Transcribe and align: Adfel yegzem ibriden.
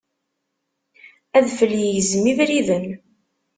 Adfel 1.37 1.73
yegzem 1.81 2.25
ibriden. 2.31 2.85